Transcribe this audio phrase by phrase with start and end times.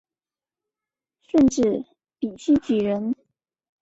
[1.21, 1.85] 顺治
[2.17, 3.13] 丙戌举人。